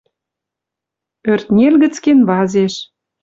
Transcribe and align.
ӧртнел 1.31 1.75
гӹц 1.81 1.95
кенвазеш... 2.03 2.73